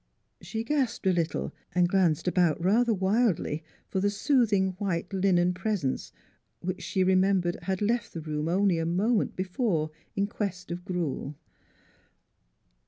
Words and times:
She 0.41 0.63
gasped 0.63 1.05
a 1.05 1.13
little 1.13 1.53
and 1.75 1.87
glanced 1.87 2.27
about 2.27 2.59
rather 2.59 2.91
wildly 2.91 3.61
for 3.87 3.99
the 3.99 4.09
soothing 4.09 4.69
white 4.79 5.13
linen 5.13 5.53
pres 5.53 5.83
ence, 5.83 6.11
which 6.59 6.81
she 6.81 7.03
remembered 7.03 7.57
had 7.61 7.83
left 7.83 8.13
the 8.15 8.21
room 8.21 8.47
only 8.49 8.79
a 8.79 8.85
moment 8.87 9.35
before 9.35 9.91
in 10.15 10.25
quest 10.25 10.71
of 10.71 10.83
gruel. 10.83 11.35